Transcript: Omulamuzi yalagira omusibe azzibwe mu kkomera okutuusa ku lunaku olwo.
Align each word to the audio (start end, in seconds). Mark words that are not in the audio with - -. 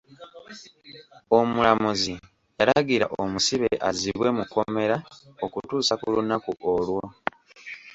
Omulamuzi 1.37 2.13
yalagira 2.57 3.05
omusibe 3.21 3.69
azzibwe 3.89 4.27
mu 4.37 4.43
kkomera 4.45 4.97
okutuusa 5.45 5.93
ku 6.01 6.07
lunaku 6.13 6.51
olwo. 6.73 7.01